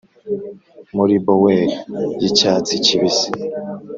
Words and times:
muri 0.95 1.15
bower 1.25 1.65
yicyatsi 2.21 2.73
kibisi; 2.85 3.29